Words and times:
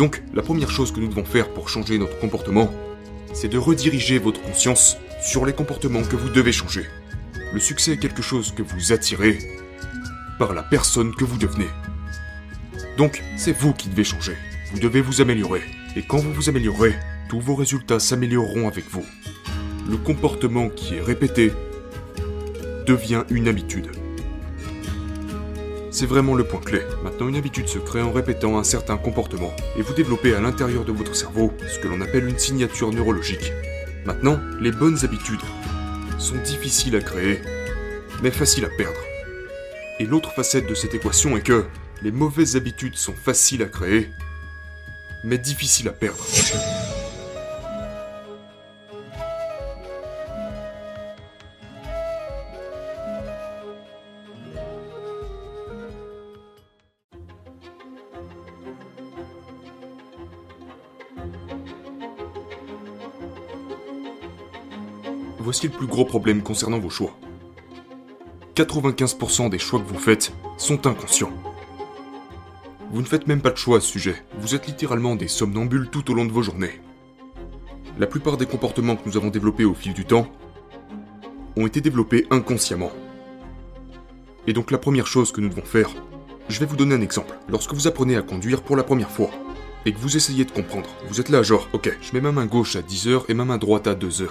Donc, 0.00 0.22
la 0.32 0.40
première 0.40 0.70
chose 0.70 0.92
que 0.92 1.00
nous 1.00 1.08
devons 1.08 1.26
faire 1.26 1.52
pour 1.52 1.68
changer 1.68 1.98
notre 1.98 2.18
comportement, 2.20 2.72
c'est 3.34 3.48
de 3.48 3.58
rediriger 3.58 4.18
votre 4.18 4.40
conscience 4.40 4.96
sur 5.22 5.44
les 5.44 5.52
comportements 5.52 6.00
que 6.00 6.16
vous 6.16 6.30
devez 6.30 6.52
changer. 6.52 6.86
Le 7.52 7.60
succès 7.60 7.92
est 7.92 7.96
quelque 7.98 8.22
chose 8.22 8.54
que 8.56 8.62
vous 8.62 8.92
attirez 8.92 9.36
par 10.38 10.54
la 10.54 10.62
personne 10.62 11.14
que 11.14 11.24
vous 11.24 11.36
devenez. 11.36 11.68
Donc, 12.96 13.22
c'est 13.36 13.52
vous 13.52 13.74
qui 13.74 13.90
devez 13.90 14.04
changer. 14.04 14.38
Vous 14.72 14.78
devez 14.78 15.02
vous 15.02 15.20
améliorer. 15.20 15.60
Et 15.94 16.00
quand 16.00 16.16
vous 16.16 16.32
vous 16.32 16.48
améliorez, 16.48 16.94
tous 17.28 17.40
vos 17.40 17.54
résultats 17.54 18.00
s'amélioreront 18.00 18.68
avec 18.68 18.88
vous. 18.88 19.04
Le 19.86 19.98
comportement 19.98 20.70
qui 20.70 20.94
est 20.94 21.02
répété 21.02 21.52
devient 22.86 23.24
une 23.28 23.48
habitude. 23.48 23.90
C'est 26.00 26.06
vraiment 26.06 26.34
le 26.34 26.44
point 26.44 26.60
clé. 26.60 26.80
Maintenant, 27.04 27.28
une 27.28 27.36
habitude 27.36 27.68
se 27.68 27.78
crée 27.78 28.00
en 28.00 28.10
répétant 28.10 28.56
un 28.56 28.64
certain 28.64 28.96
comportement, 28.96 29.54
et 29.76 29.82
vous 29.82 29.92
développez 29.92 30.34
à 30.34 30.40
l'intérieur 30.40 30.86
de 30.86 30.92
votre 30.92 31.14
cerveau 31.14 31.52
ce 31.68 31.78
que 31.78 31.88
l'on 31.88 32.00
appelle 32.00 32.26
une 32.26 32.38
signature 32.38 32.90
neurologique. 32.90 33.52
Maintenant, 34.06 34.40
les 34.62 34.72
bonnes 34.72 35.04
habitudes 35.04 35.42
sont 36.16 36.38
difficiles 36.42 36.96
à 36.96 37.00
créer, 37.00 37.42
mais 38.22 38.30
faciles 38.30 38.64
à 38.64 38.70
perdre. 38.70 38.98
Et 39.98 40.06
l'autre 40.06 40.32
facette 40.32 40.66
de 40.66 40.74
cette 40.74 40.94
équation 40.94 41.36
est 41.36 41.42
que 41.42 41.66
les 42.00 42.12
mauvaises 42.12 42.56
habitudes 42.56 42.96
sont 42.96 43.12
faciles 43.12 43.62
à 43.62 43.66
créer, 43.66 44.08
mais 45.22 45.36
difficiles 45.36 45.88
à 45.90 45.92
perdre. 45.92 46.24
Voici 65.42 65.68
le 65.68 65.72
plus 65.72 65.86
gros 65.86 66.04
problème 66.04 66.42
concernant 66.42 66.78
vos 66.78 66.90
choix. 66.90 67.16
95% 68.54 69.48
des 69.48 69.58
choix 69.58 69.80
que 69.80 69.88
vous 69.88 69.98
faites 69.98 70.34
sont 70.58 70.86
inconscients. 70.86 71.32
Vous 72.92 73.00
ne 73.00 73.06
faites 73.06 73.26
même 73.26 73.40
pas 73.40 73.50
de 73.50 73.56
choix 73.56 73.78
à 73.78 73.80
ce 73.80 73.86
sujet, 73.86 74.16
vous 74.38 74.54
êtes 74.54 74.66
littéralement 74.66 75.16
des 75.16 75.28
somnambules 75.28 75.88
tout 75.88 76.10
au 76.10 76.14
long 76.14 76.26
de 76.26 76.32
vos 76.32 76.42
journées. 76.42 76.78
La 77.98 78.06
plupart 78.06 78.36
des 78.36 78.44
comportements 78.44 78.96
que 78.96 79.08
nous 79.08 79.16
avons 79.16 79.30
développés 79.30 79.64
au 79.64 79.72
fil 79.72 79.94
du 79.94 80.04
temps 80.04 80.30
ont 81.56 81.66
été 81.66 81.80
développés 81.80 82.26
inconsciemment. 82.30 82.92
Et 84.46 84.52
donc 84.52 84.70
la 84.70 84.78
première 84.78 85.06
chose 85.06 85.32
que 85.32 85.40
nous 85.40 85.48
devons 85.48 85.64
faire, 85.64 85.88
je 86.50 86.60
vais 86.60 86.66
vous 86.66 86.76
donner 86.76 86.96
un 86.96 87.00
exemple. 87.00 87.38
Lorsque 87.48 87.72
vous 87.72 87.86
apprenez 87.86 88.16
à 88.16 88.22
conduire 88.22 88.60
pour 88.60 88.76
la 88.76 88.82
première 88.82 89.10
fois, 89.10 89.30
et 89.86 89.92
que 89.94 89.98
vous 89.98 90.18
essayez 90.18 90.44
de 90.44 90.50
comprendre, 90.50 90.90
vous 91.08 91.18
êtes 91.18 91.30
là 91.30 91.42
genre, 91.42 91.66
ok, 91.72 91.96
je 92.02 92.12
mets 92.12 92.20
ma 92.20 92.32
main 92.32 92.44
gauche 92.44 92.76
à 92.76 92.82
10h 92.82 93.22
et 93.30 93.34
ma 93.34 93.46
main 93.46 93.56
droite 93.56 93.86
à 93.86 93.94
2h. 93.94 94.28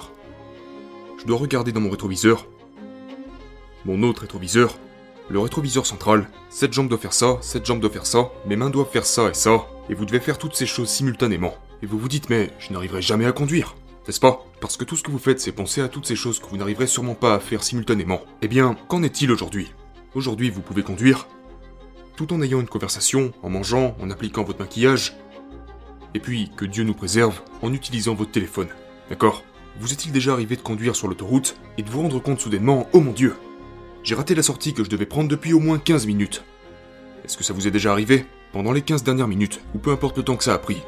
Je 1.20 1.26
dois 1.26 1.38
regarder 1.38 1.74
dans 1.74 1.82
mon 1.82 1.90
rétroviseur, 1.90 2.48
mon 3.84 4.04
autre 4.04 4.22
rétroviseur, 4.22 4.78
le 5.28 5.40
rétroviseur 5.40 5.86
central, 5.86 6.30
cette 6.50 6.72
jambe 6.72 6.88
doit 6.88 6.98
faire 6.98 7.12
ça, 7.12 7.38
cette 7.42 7.66
jambe 7.66 7.82
doit 7.82 7.90
faire 7.90 8.06
ça, 8.06 8.32
mes 8.46 8.56
mains 8.56 8.70
doivent 8.70 8.90
faire 8.90 9.06
ça 9.06 9.28
et 9.28 9.34
ça, 9.34 9.68
et 9.90 9.96
vous 9.96 10.06
devez 10.06 10.22
faire 10.22 10.38
toutes 10.38 10.56
ces 10.56 10.66
choses 10.66 10.88
simultanément. 10.88 11.54
Et 11.84 11.88
vous 11.88 12.00
vous 12.00 12.08
dites 12.08 12.30
mais 12.30 12.52
je 12.58 12.72
n'arriverai 12.72 13.02
jamais 13.02 13.26
à 13.26 13.34
conduire, 13.34 13.76
n'est-ce 14.08 14.22
pas? 14.22 14.46
Parce 14.62 14.78
que 14.78 14.86
tout 14.86 14.96
ce 14.96 15.04
que 15.04 15.12
vous 15.12 15.20
faites 15.20 15.42
c'est 15.42 15.52
penser 15.52 15.82
à 15.82 15.90
toutes 15.90 16.06
ces 16.06 16.16
choses 16.16 16.40
que 16.40 16.48
vous 16.48 16.56
n'arriverez 16.56 16.88
sûrement 16.88 17.16
pas 17.16 17.36
à 17.36 17.40
faire 17.42 17.64
simultanément. 17.64 18.22
Eh 18.42 18.48
bien, 18.48 18.78
qu'en 18.88 19.04
est-il 19.04 19.30
aujourd'hui? 19.30 19.74
Aujourd'hui 20.16 20.50
vous 20.50 20.62
pouvez 20.62 20.84
conduire, 20.84 21.28
tout 22.16 22.32
en 22.32 22.42
ayant 22.42 22.62
une 22.62 22.70
conversation, 22.70 23.34
en 23.44 23.50
mangeant, 23.50 23.98
en 24.02 24.10
appliquant 24.10 24.46
votre 24.46 24.60
maquillage, 24.60 25.18
et 26.14 26.22
puis 26.22 26.50
que 26.56 26.64
Dieu 26.64 26.86
nous 26.86 26.94
préserve 26.94 27.42
en 27.62 27.74
utilisant 27.74 28.16
votre 28.16 28.32
téléphone. 28.32 28.70
D'accord? 29.10 29.44
Vous 29.80 29.94
est-il 29.94 30.12
déjà 30.12 30.34
arrivé 30.34 30.58
de 30.58 30.62
conduire 30.62 30.94
sur 30.94 31.08
l'autoroute 31.08 31.56
et 31.78 31.84
de 31.84 31.90
vous 31.90 32.02
rendre 32.02 32.22
compte 32.22 32.42
soudainement, 32.42 32.90
oh 32.92 33.00
mon 33.00 33.14
Dieu, 33.14 33.36
j'ai 34.04 34.14
raté 34.14 34.36
la 34.36 34.44
sortie 34.44 34.74
que 34.74 34.84
je 34.84 34.90
devais 34.90 35.06
prendre 35.06 35.30
depuis 35.30 35.54
au 35.54 35.60
moins 35.60 35.80
15 35.80 36.06
minutes. 36.06 36.44
Est-ce 37.24 37.38
que 37.38 37.46
ça 37.46 37.54
vous 37.54 37.66
est 37.66 37.72
déjà 37.72 37.94
arrivé 37.94 38.26
Pendant 38.52 38.74
les 38.74 38.82
15 38.82 39.04
dernières 39.04 39.30
minutes, 39.30 39.62
ou 39.74 39.78
peu 39.78 39.92
importe 39.92 40.18
le 40.18 40.24
temps 40.24 40.36
que 40.36 40.44
ça 40.44 40.54
a 40.54 40.58
pris? 40.58 40.82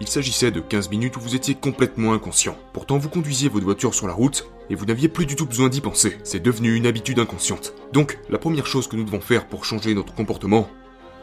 Il 0.00 0.06
s'agissait 0.06 0.52
de 0.52 0.60
15 0.60 0.90
minutes 0.90 1.16
où 1.16 1.20
vous 1.20 1.34
étiez 1.34 1.56
complètement 1.56 2.12
inconscient. 2.12 2.56
Pourtant, 2.72 2.98
vous 2.98 3.08
conduisiez 3.08 3.48
votre 3.48 3.64
voiture 3.64 3.94
sur 3.94 4.06
la 4.06 4.12
route 4.12 4.48
et 4.70 4.76
vous 4.76 4.86
n'aviez 4.86 5.08
plus 5.08 5.26
du 5.26 5.34
tout 5.34 5.46
besoin 5.46 5.68
d'y 5.68 5.80
penser. 5.80 6.18
C'est 6.22 6.38
devenu 6.38 6.76
une 6.76 6.86
habitude 6.86 7.18
inconsciente. 7.18 7.74
Donc, 7.92 8.20
la 8.30 8.38
première 8.38 8.66
chose 8.66 8.86
que 8.86 8.94
nous 8.94 9.02
devons 9.02 9.20
faire 9.20 9.48
pour 9.48 9.64
changer 9.64 9.94
notre 9.94 10.14
comportement, 10.14 10.70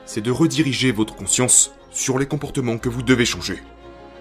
c'est 0.05 0.19
de 0.19 0.31
rediriger 0.31 0.91
votre 0.91 1.15
conscience 1.15 1.71
sur 1.91 2.19
les 2.19 2.25
comportements 2.25 2.77
que 2.77 2.89
vous 2.89 3.01
devez 3.01 3.23
changer. 3.23 3.61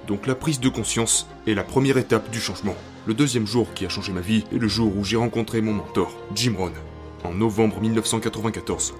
Donc 0.07 0.27
la 0.27 0.35
prise 0.35 0.61
de 0.61 0.69
conscience 0.69 1.27
est 1.47 1.55
la 1.55 1.65
première 1.65 1.97
étape 1.97 2.31
du 2.31 2.41
changement. 2.41 2.77
Le 3.07 3.15
deuxième 3.15 3.47
jour 3.47 3.73
qui 3.75 3.87
a 3.87 3.89
changé 3.89 4.13
ma 4.13 4.21
vie 4.21 4.45
est 4.53 4.59
le 4.59 4.69
jour 4.69 4.95
où 4.97 5.05
j'ai 5.05 5.17
rencontré 5.17 5.63
mon 5.63 5.73
mentor, 5.73 6.13
Jim 6.35 6.55
Rohn, 6.59 6.73
en 7.25 7.33
novembre 7.33 7.81
1994. 7.81 8.95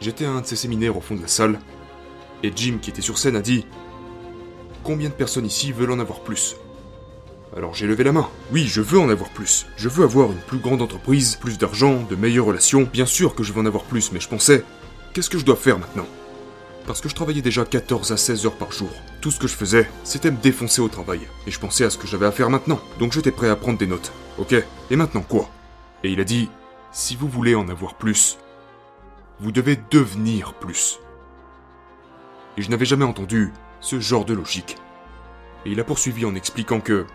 J'étais 0.00 0.24
à 0.24 0.30
un 0.30 0.40
de 0.40 0.46
ses 0.46 0.56
séminaires 0.56 0.96
au 0.96 1.00
fond 1.00 1.14
de 1.14 1.22
la 1.22 1.28
salle, 1.28 1.60
et 2.42 2.50
Jim, 2.54 2.78
qui 2.80 2.88
était 2.88 3.02
sur 3.02 3.18
scène, 3.18 3.36
a 3.36 3.42
dit 3.42 3.66
Combien 4.82 5.10
de 5.10 5.14
personnes 5.14 5.44
ici 5.44 5.72
veulent 5.72 5.92
en 5.92 5.98
avoir 5.98 6.20
plus? 6.20 6.56
Alors 7.54 7.74
j'ai 7.74 7.86
levé 7.86 8.04
la 8.04 8.12
main. 8.12 8.28
Oui, 8.52 8.66
je 8.66 8.80
veux 8.80 8.98
en 8.98 9.10
avoir 9.10 9.28
plus. 9.30 9.66
Je 9.76 9.88
veux 9.88 10.04
avoir 10.04 10.30
une 10.32 10.38
plus 10.38 10.58
grande 10.58 10.80
entreprise, 10.80 11.36
plus 11.36 11.58
d'argent, 11.58 12.06
de 12.08 12.16
meilleures 12.16 12.46
relations. 12.46 12.88
Bien 12.90 13.06
sûr 13.06 13.34
que 13.34 13.42
je 13.42 13.52
veux 13.52 13.60
en 13.60 13.66
avoir 13.66 13.82
plus, 13.84 14.12
mais 14.12 14.20
je 14.20 14.28
pensais, 14.28 14.64
qu'est-ce 15.12 15.28
que 15.28 15.38
je 15.38 15.44
dois 15.44 15.56
faire 15.56 15.78
maintenant? 15.78 16.06
Parce 16.90 17.00
que 17.00 17.08
je 17.08 17.14
travaillais 17.14 17.40
déjà 17.40 17.64
14 17.64 18.10
à 18.10 18.16
16 18.16 18.46
heures 18.46 18.56
par 18.56 18.72
jour. 18.72 18.90
Tout 19.20 19.30
ce 19.30 19.38
que 19.38 19.46
je 19.46 19.54
faisais, 19.54 19.88
c'était 20.02 20.32
me 20.32 20.36
défoncer 20.36 20.80
au 20.80 20.88
travail. 20.88 21.20
Et 21.46 21.52
je 21.52 21.60
pensais 21.60 21.84
à 21.84 21.90
ce 21.90 21.96
que 21.96 22.08
j'avais 22.08 22.26
à 22.26 22.32
faire 22.32 22.50
maintenant. 22.50 22.80
Donc 22.98 23.12
j'étais 23.12 23.30
prêt 23.30 23.48
à 23.48 23.54
prendre 23.54 23.78
des 23.78 23.86
notes. 23.86 24.10
Ok 24.38 24.56
Et 24.90 24.96
maintenant 24.96 25.22
quoi? 25.22 25.48
Et 26.02 26.10
il 26.10 26.18
a 26.18 26.24
dit, 26.24 26.50
si 26.90 27.14
vous 27.14 27.28
voulez 27.28 27.54
en 27.54 27.68
avoir 27.68 27.94
plus, 27.94 28.38
vous 29.38 29.52
devez 29.52 29.78
devenir 29.92 30.54
plus. 30.54 30.98
Et 32.56 32.62
je 32.62 32.70
n'avais 32.70 32.86
jamais 32.86 33.04
entendu 33.04 33.52
ce 33.80 34.00
genre 34.00 34.24
de 34.24 34.34
logique. 34.34 34.76
Et 35.66 35.70
il 35.70 35.78
a 35.78 35.84
poursuivi 35.84 36.24
en 36.24 36.34
expliquant 36.34 36.80
que 36.80 37.06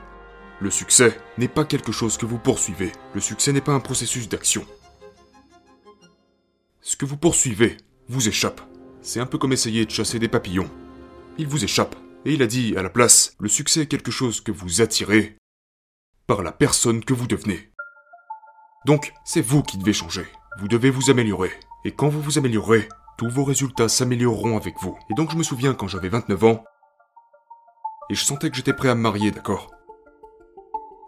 le 0.61 0.71
succès 0.71 1.19
n'est 1.37 1.49
pas 1.49 1.65
quelque 1.65 1.91
chose 1.91 2.15
que 2.15 2.25
vous 2.25 2.39
poursuivez. 2.39 2.93
Le 3.13 3.19
succès 3.19 3.51
n'est 3.51 3.59
pas 3.59 3.73
un 3.73 3.81
processus 3.81 4.29
d'action. 4.29 4.65
Ce 6.79 6.95
que 6.95 7.03
vous 7.03 7.17
poursuivez 7.17 7.75
vous 8.07 8.29
échappe. 8.29 8.61
C'est 9.05 9.19
un 9.19 9.27
peu 9.27 9.37
comme 9.37 9.53
essayer 9.53 9.85
de 9.85 9.91
chasser 9.91 10.17
des 10.17 10.27
papillons. 10.27 10.67
Il 11.37 11.47
vous 11.47 11.63
échappe, 11.63 11.95
et 12.25 12.33
il 12.33 12.41
a 12.41 12.47
dit 12.47 12.75
à 12.75 12.81
la 12.81 12.89
place, 12.89 13.35
le 13.39 13.47
succès 13.47 13.81
est 13.81 13.85
quelque 13.87 14.09
chose 14.09 14.41
que 14.41 14.51
vous 14.51 14.81
attirez 14.81 15.37
par 16.25 16.41
la 16.41 16.51
personne 16.51 17.05
que 17.05 17.13
vous 17.13 17.27
devenez. 17.27 17.71
Donc, 18.87 19.13
c'est 19.23 19.43
vous 19.43 19.61
qui 19.61 19.77
devez 19.77 19.93
changer. 19.93 20.25
Vous 20.59 20.67
devez 20.67 20.89
vous 20.89 21.11
améliorer. 21.11 21.51
Et 21.83 21.91
quand 21.91 22.09
vous 22.09 22.19
vous 22.19 22.39
améliorez, 22.39 22.89
tous 23.19 23.29
vos 23.29 23.43
résultats 23.43 23.89
s'amélioreront 23.89 24.57
avec 24.57 24.73
vous. 24.81 24.97
Et 25.11 25.13
donc 25.13 25.31
je 25.31 25.37
me 25.37 25.43
souviens 25.43 25.75
quand 25.75 25.87
j'avais 25.87 26.09
29 26.09 26.43
ans, 26.43 26.63
et 28.09 28.15
je 28.15 28.25
sentais 28.25 28.49
que 28.49 28.55
j'étais 28.55 28.73
prêt 28.73 28.89
à 28.89 28.95
me 28.95 29.01
marier, 29.01 29.29
d'accord? 29.29 29.69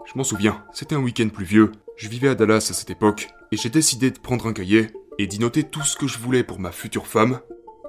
Je 0.06 0.16
m'en 0.16 0.24
souviens, 0.24 0.64
c'était 0.72 0.96
un 0.96 1.02
week-end 1.02 1.30
pluvieux, 1.30 1.72
je 1.96 2.10
vivais 2.10 2.30
à 2.30 2.36
Dallas 2.36 2.68
à 2.70 2.74
cette 2.74 2.92
époque, 2.92 3.30
et 3.52 3.58
j'ai 3.58 3.70
décidé 3.70 4.12
de 4.12 4.20
prendre 4.20 4.46
un 4.46 4.54
cahier 4.54 4.92
et 5.18 5.26
d'y 5.26 5.40
noter 5.40 5.64
tout 5.64 5.82
ce 5.82 5.98
que 5.98 6.06
je 6.06 6.20
voulais 6.20 6.44
pour 6.44 6.60
ma 6.60 6.72
future 6.72 7.08
femme, 7.08 7.42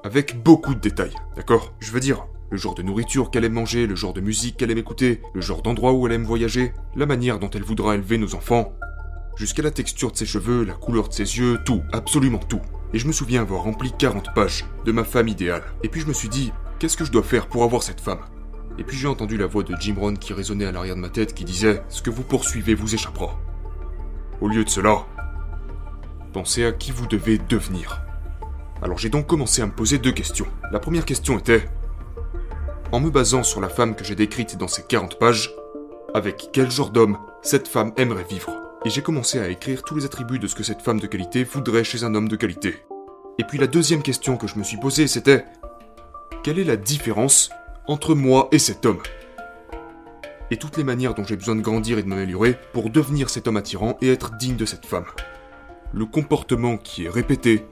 avec 0.05 0.43
beaucoup 0.43 0.75
de 0.75 0.81
détails, 0.81 1.15
d'accord? 1.37 1.75
Je 1.81 1.91
veux 1.91 2.01
dire, 2.01 2.27
le 2.51 2.57
genre 2.57 2.75
de 2.75 2.83
nourriture 2.83 3.31
qu'elle 3.31 3.45
aime 3.45 3.53
manger, 3.53 3.87
le 3.87 3.95
genre 3.95 4.13
de 4.13 4.21
musique 4.21 4.57
qu'elle 4.57 4.71
aime 4.71 4.79
écouter, 4.79 5.21
le 5.35 5.41
genre 5.41 5.63
d'endroit 5.63 5.93
où 5.93 6.07
elle 6.07 6.13
aime 6.13 6.25
voyager, 6.25 6.73
la 6.97 7.07
manière 7.07 7.39
dont 7.39 7.51
elle 7.51 7.63
voudra 7.63 7.95
élever 7.95 8.19
nos 8.19 8.35
enfants, 8.35 8.73
jusqu'à 9.37 9.63
la 9.63 9.71
texture 9.71 10.11
de 10.13 10.17
ses 10.17 10.27
cheveux, 10.27 10.65
la 10.65 10.75
couleur 10.75 11.09
de 11.09 11.13
ses 11.13 11.39
yeux, 11.39 11.59
tout, 11.65 11.83
absolument 11.93 12.39
tout. 12.39 12.61
Et 12.95 12.99
je 12.99 13.07
me 13.07 13.13
souviens 13.13 13.43
avoir 13.43 13.63
rempli 13.63 13.93
40 13.97 14.35
pages 14.35 14.65
de 14.85 14.93
ma 14.93 15.05
femme 15.05 15.29
idéale. 15.29 15.65
Et 15.83 15.89
puis 15.89 16.01
je 16.01 16.07
me 16.07 16.13
suis 16.13 16.29
dit, 16.29 16.53
qu'est-ce 16.79 16.97
que 16.97 17.05
je 17.05 17.13
dois 17.13 17.23
faire 17.23 17.47
pour 17.47 17.65
avoir 17.65 17.83
cette 17.83 18.01
femme? 18.01 18.21
Et 18.79 18.85
puis 18.85 18.97
j'ai 18.97 19.09
entendu 19.09 19.37
la 19.37 19.47
voix 19.47 19.65
de 19.65 19.75
Jim 19.79 19.97
Rohn 19.99 20.17
qui 20.17 20.33
résonnait 20.33 20.65
à 20.65 20.73
l'arrière 20.73 20.97
de 20.97 21.01
ma 21.01 21.09
tête 21.09 21.35
qui 21.35 21.45
disait, 21.45 21.83
ce 21.89 22.01
que 22.01 22.11
vous 22.11 22.23
poursuivez 22.23 22.75
vous 22.75 22.95
échappera. 22.95 23.39
Au 24.41 24.49
lieu 24.49 24.65
de 24.65 24.71
cela, 24.71 25.05
pensez 26.33 26.65
à 26.65 26.73
qui 26.73 26.93
vous 26.93 27.07
devez 27.07 27.39
devenir. 27.39 28.08
Alors 28.81 28.99
j'ai 28.99 29.09
donc 29.09 29.27
commencé 29.27 29.61
à 29.61 29.67
me 29.67 29.73
poser 29.73 29.99
deux 29.99 30.13
questions. 30.13 30.47
La 30.71 30.79
première 30.79 31.05
question 31.05 31.39
était, 31.39 31.65
en 32.93 33.01
me 33.01 33.11
basant 33.11 33.43
sur 33.43 33.61
la 33.61 33.69
femme 33.69 33.97
que 33.97 34.05
j'ai 34.05 34.15
décrite 34.15 34.57
dans 34.57 34.69
ces 34.69 34.83
40 34.83 35.19
pages, 35.19 35.55
avec 36.15 36.51
quel 36.53 36.71
genre 36.71 36.91
d'homme 36.91 37.19
cette 37.43 37.69
femme 37.69 37.93
aimerait 37.97 38.27
vivre? 38.29 38.51
Et 38.85 38.91
j'ai 38.91 39.03
commencé 39.03 39.41
à 39.41 39.49
écrire 39.49 39.83
tous 39.83 39.97
les 39.97 40.05
attributs 40.05 40.39
de 40.39 40.47
ce 40.47 40.55
que 40.55 40.63
cette 40.63 40.83
femme 40.83 41.01
de 41.01 41.09
qualité 41.09 41.43
voudrait 41.43 41.85
chez 41.85 42.05
un 42.05 42.15
homme 42.15 42.29
de 42.29 42.37
qualité. 42.37 42.77
Et 43.39 43.45
puis 43.45 43.59
la 43.59 43.67
deuxième 43.67 44.03
question 44.03 44.37
que 44.37 44.47
je 44.47 44.57
me 44.57 44.63
suis 44.63 44.79
posée, 44.79 45.09
c'était, 45.09 45.45
quelle 46.45 46.59
est 46.59 46.65
la 46.65 46.77
différence 46.77 47.51
entre 47.89 48.15
moi 48.15 48.49
et 48.53 48.59
cet 48.61 48.87
homme? 48.87 49.03
Et 50.51 50.57
toutes 50.57 50.77
les 50.77 50.85
manières 50.85 51.15
dont 51.15 51.25
j'ai 51.25 51.37
besoin 51.37 51.57
de 51.57 51.61
grandir 51.61 51.99
et 51.99 52.03
de 52.03 52.09
m'améliorer 52.09 52.57
pour 52.73 52.91
devenir 52.91 53.29
cet 53.29 53.49
homme 53.49 53.57
attirant 53.57 53.99
et 54.01 54.11
être 54.11 54.37
digne 54.37 54.57
de 54.57 54.65
cette 54.65 54.87
femme. 54.87 55.05
Le 55.93 56.07
comportement 56.07 56.77
qui 56.77 57.05
est 57.05 57.11
répété 57.11 57.67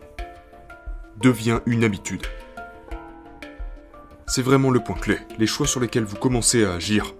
devient 1.21 1.61
une 1.67 1.85
habitude. 1.85 2.27
c'est 4.27 4.43
vraiment 4.43 4.71
le 4.71 4.81
point 4.81 4.97
clé. 4.97 5.19
Les 5.39 5.47
choix 5.47 5.67
sur 5.67 5.81
lesquels 5.81 6.05
vous 6.05 6.17
commencez 6.17 6.65
à 6.65 6.75
agir 6.75 7.15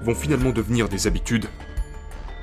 vont 0.00 0.14
finalement 0.14 0.52
devenir 0.52 0.88
des 0.88 1.06
habitudes. 1.06 1.46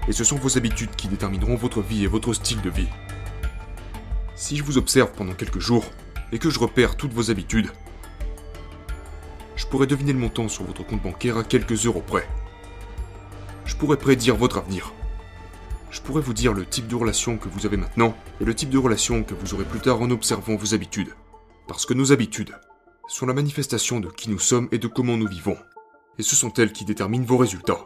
Et 0.08 0.12
ce 0.12 0.24
sont 0.24 0.36
vos 0.36 0.58
habitudes 0.58 0.96
qui 0.96 1.08
détermineront 1.08 1.56
votre 1.56 1.82
vie 1.82 2.04
et 2.04 2.08
votre 2.08 2.34
style 2.34 2.62
de 2.62 2.70
vie. 2.70 2.90
Si 4.36 4.56
je 4.56 4.64
vous 4.64 4.78
observe 4.78 5.14
pendant 5.14 5.34
quelques 5.34 5.60
jours 5.60 5.86
et 6.32 6.38
que 6.38 6.50
je 6.50 6.60
repère 6.60 6.96
toutes 6.96 7.14
vos 7.14 7.32
habitudes, 7.32 7.72
je 9.56 9.66
pourrais 9.66 9.88
deviner 9.88 10.14
le 10.14 10.20
montant 10.20 10.48
sur 10.48 10.64
votre 10.64 10.86
compte 10.86 11.02
bancaire 11.02 11.38
à 11.38 11.44
quelques 11.44 11.86
euros 11.86 12.04
près. 12.06 12.28
Je 13.66 13.76
pourrais 13.76 13.98
prédire 13.98 14.36
votre 14.36 14.58
avenir. 14.58 14.94
Je 15.98 16.04
pourrais 16.04 16.22
vous 16.22 16.36
dire 16.36 16.54
le 16.54 16.64
type 16.64 16.88
de 16.88 16.96
relation 16.96 17.40
que 17.40 17.50
vous 17.50 17.66
avez 17.66 17.76
maintenant 17.76 18.16
et 18.40 18.46
le 18.46 18.54
type 18.54 18.70
de 18.70 18.78
relation 18.78 19.24
que 19.24 19.34
vous 19.34 19.56
aurez 19.56 19.64
plus 19.66 19.80
tard 19.80 20.00
en 20.00 20.12
observant 20.12 20.56
vos 20.56 20.76
habitudes. 20.76 21.16
Parce 21.68 21.88
que 21.88 21.96
nos 21.96 22.12
habitudes 22.12 22.54
sont 23.08 23.26
la 23.26 23.34
manifestation 23.34 24.00
de 24.00 24.08
qui 24.08 24.30
nous 24.30 24.38
sommes 24.38 24.70
et 24.72 24.78
de 24.78 24.88
comment 24.88 25.18
nous 25.18 25.28
vivons. 25.28 25.58
Et 26.20 26.22
ce 26.22 26.36
sont 26.36 26.54
elles 26.54 26.72
qui 26.72 26.86
déterminent 26.86 27.26
vos 27.26 27.38
résultats. 27.38 27.84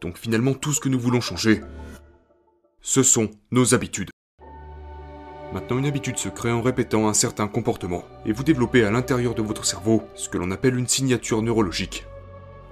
Donc 0.00 0.18
finalement, 0.18 0.52
tout 0.52 0.72
ce 0.72 0.80
que 0.80 0.88
nous 0.88 0.98
voulons 0.98 1.20
changer, 1.20 1.60
ce 2.80 3.04
sont 3.04 3.30
nos 3.52 3.72
habitudes. 3.72 4.10
Maintenant, 5.54 5.78
une 5.78 5.86
habitude 5.86 6.18
se 6.18 6.28
crée 6.28 6.50
en 6.50 6.60
répétant 6.60 7.06
un 7.06 7.14
certain 7.14 7.46
comportement, 7.46 8.02
et 8.26 8.32
vous 8.32 8.42
développez 8.42 8.84
à 8.84 8.90
l'intérieur 8.90 9.36
de 9.36 9.42
votre 9.42 9.64
cerveau 9.64 10.02
ce 10.16 10.28
que 10.28 10.38
l'on 10.38 10.50
appelle 10.50 10.76
une 10.76 10.88
signature 10.88 11.40
neurologique. 11.40 12.04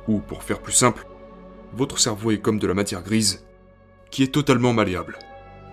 Ou, 0.09 0.19
pour 0.19 0.43
faire 0.43 0.61
plus 0.61 0.73
simple, 0.73 1.07
votre 1.73 2.01
cerveau 2.01 2.33
est 2.33 2.41
comme 2.41 2.59
de 2.59 2.67
la 2.67 2.75
matière 2.75 3.05
grise, 3.05 3.45
qui 4.11 4.23
est 4.23 4.33
totalement 4.33 4.73
malléable. 4.73 5.19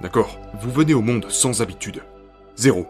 D'accord 0.02 0.40
Vous 0.62 0.72
venez 0.72 0.94
au 0.94 1.02
monde 1.02 1.26
sans 1.30 1.62
habitude. 1.62 2.04
Zéro. 2.56 2.88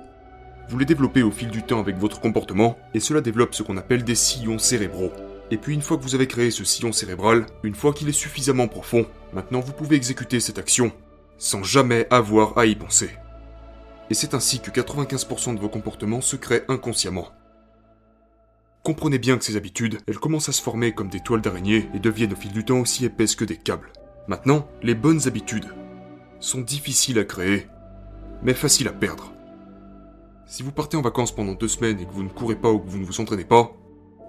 Vous 0.69 0.77
les 0.77 0.85
développez 0.85 1.23
au 1.23 1.31
fil 1.31 1.49
du 1.49 1.63
temps 1.63 1.79
avec 1.79 1.97
votre 1.97 2.19
comportement, 2.19 2.77
et 2.93 2.99
cela 2.99 3.21
développe 3.21 3.55
ce 3.55 3.63
qu'on 3.63 3.77
appelle 3.77 4.03
des 4.03 4.15
sillons 4.15 4.59
cérébraux. 4.59 5.13
Et 5.49 5.57
puis 5.57 5.73
une 5.73 5.81
fois 5.81 5.97
que 5.97 6.03
vous 6.03 6.15
avez 6.15 6.27
créé 6.27 6.51
ce 6.51 6.65
sillon 6.65 6.91
cérébral, 6.91 7.45
une 7.63 7.75
fois 7.75 7.93
qu'il 7.93 8.09
est 8.09 8.11
suffisamment 8.11 8.67
profond, 8.67 9.05
maintenant 9.33 9.61
vous 9.61 9.73
pouvez 9.73 9.95
exécuter 9.95 10.39
cette 10.39 10.59
action 10.59 10.91
sans 11.37 11.63
jamais 11.63 12.07
avoir 12.09 12.57
à 12.57 12.65
y 12.65 12.75
penser 12.75 13.11
et 14.09 14.13
c'est 14.13 14.33
ainsi 14.33 14.59
que 14.59 14.71
95% 14.71 15.55
de 15.55 15.59
vos 15.59 15.69
comportements 15.69 16.21
se 16.21 16.35
créent 16.35 16.65
inconsciemment. 16.67 17.29
Comprenez 18.83 19.19
bien 19.19 19.37
que 19.37 19.43
ces 19.43 19.57
habitudes, 19.57 19.97
elles 20.07 20.19
commencent 20.19 20.49
à 20.49 20.53
se 20.53 20.61
former 20.61 20.93
comme 20.93 21.09
des 21.09 21.19
toiles 21.19 21.41
d'araignée 21.41 21.89
et 21.93 21.99
deviennent 21.99 22.33
au 22.33 22.37
fil 22.37 22.53
du 22.53 22.63
temps 22.63 22.79
aussi 22.79 23.05
épaisses 23.05 23.35
que 23.35 23.43
des 23.45 23.57
câbles. 23.57 23.91
Maintenant, 24.27 24.67
les 24.83 24.95
bonnes 24.95 25.25
habitudes 25.25 25.67
sont 26.39 26.59
difficiles 26.59 27.17
à 27.17 27.23
créer, 27.23 27.67
mais 28.43 28.53
faciles 28.53 28.89
à 28.89 28.93
perdre. 28.93 29.31
Si 30.45 30.63
vous 30.63 30.71
partez 30.71 30.97
en 30.97 31.01
vacances 31.01 31.33
pendant 31.33 31.53
deux 31.53 31.67
semaines 31.67 31.99
et 31.99 32.05
que 32.05 32.11
vous 32.11 32.23
ne 32.23 32.29
courez 32.29 32.55
pas 32.55 32.71
ou 32.71 32.79
que 32.79 32.89
vous 32.89 32.99
ne 32.99 33.05
vous 33.05 33.21
entraînez 33.21 33.45
pas, 33.45 33.73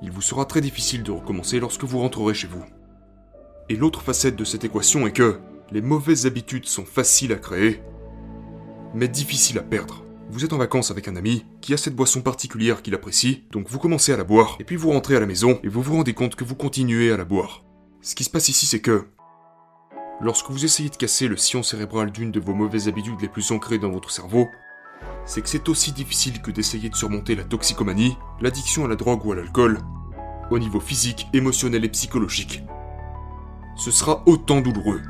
il 0.02 0.12
vous 0.12 0.22
sera 0.22 0.44
très 0.44 0.60
difficile 0.60 1.02
de 1.02 1.10
recommencer 1.10 1.58
lorsque 1.58 1.84
vous 1.84 1.98
rentrerez 1.98 2.34
chez 2.34 2.46
vous. 2.46 2.64
Et 3.68 3.76
l'autre 3.76 4.02
facette 4.02 4.36
de 4.36 4.44
cette 4.44 4.64
équation 4.64 5.06
est 5.06 5.12
que 5.12 5.40
les 5.72 5.82
mauvaises 5.82 6.26
habitudes 6.26 6.66
sont 6.66 6.84
faciles 6.84 7.32
à 7.32 7.36
créer, 7.36 7.82
mais 8.94 9.08
difficile 9.08 9.58
à 9.58 9.62
perdre. 9.62 10.04
Vous 10.30 10.44
êtes 10.44 10.52
en 10.52 10.58
vacances 10.58 10.90
avec 10.92 11.08
un 11.08 11.16
ami 11.16 11.44
qui 11.60 11.74
a 11.74 11.76
cette 11.76 11.96
boisson 11.96 12.20
particulière 12.20 12.82
qu'il 12.82 12.94
apprécie, 12.94 13.44
donc 13.50 13.68
vous 13.68 13.78
commencez 13.78 14.12
à 14.12 14.16
la 14.16 14.24
boire, 14.24 14.56
et 14.60 14.64
puis 14.64 14.76
vous 14.76 14.90
rentrez 14.90 15.16
à 15.16 15.20
la 15.20 15.26
maison 15.26 15.58
et 15.64 15.68
vous 15.68 15.82
vous 15.82 15.94
rendez 15.94 16.14
compte 16.14 16.36
que 16.36 16.44
vous 16.44 16.54
continuez 16.54 17.10
à 17.10 17.16
la 17.16 17.24
boire. 17.24 17.64
Ce 18.00 18.14
qui 18.14 18.24
se 18.24 18.30
passe 18.30 18.48
ici, 18.48 18.66
c'est 18.66 18.80
que 18.80 19.06
lorsque 20.20 20.50
vous 20.50 20.64
essayez 20.64 20.90
de 20.90 20.96
casser 20.96 21.28
le 21.28 21.36
sillon 21.36 21.62
cérébral 21.62 22.10
d'une 22.10 22.32
de 22.32 22.40
vos 22.40 22.54
mauvaises 22.54 22.88
habitudes 22.88 23.20
les 23.20 23.28
plus 23.28 23.50
ancrées 23.52 23.78
dans 23.78 23.90
votre 23.90 24.10
cerveau, 24.10 24.48
c'est 25.24 25.42
que 25.42 25.48
c'est 25.48 25.68
aussi 25.68 25.92
difficile 25.92 26.40
que 26.42 26.50
d'essayer 26.50 26.88
de 26.88 26.96
surmonter 26.96 27.34
la 27.34 27.44
toxicomanie, 27.44 28.16
l'addiction 28.40 28.84
à 28.84 28.88
la 28.88 28.96
drogue 28.96 29.24
ou 29.24 29.32
à 29.32 29.36
l'alcool, 29.36 29.78
au 30.50 30.58
niveau 30.58 30.80
physique, 30.80 31.28
émotionnel 31.32 31.84
et 31.84 31.90
psychologique. 31.90 32.62
Ce 33.76 33.90
sera 33.90 34.22
autant 34.26 34.60
douloureux, 34.60 35.02